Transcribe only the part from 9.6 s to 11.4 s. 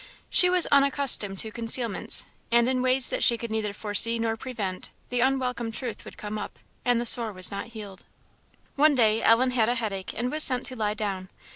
a headache and was sent to lie down.